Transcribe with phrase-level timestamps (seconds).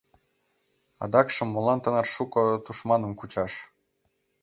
[1.03, 3.53] Адакшым молан тынар шуко тушманым кучаш?